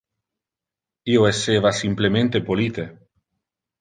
[1.15, 2.87] Io esseva simplemente polite.